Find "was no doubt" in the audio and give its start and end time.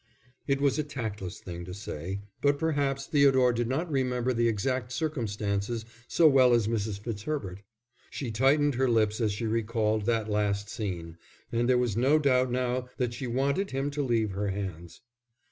11.77-12.49